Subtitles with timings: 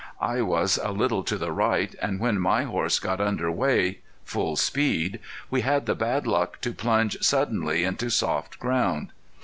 [0.19, 4.55] I was a little to the right, and when my horse got under way, full
[4.55, 5.19] speed,
[5.51, 9.09] we had the bad luck to plunge suddenly into soft ground.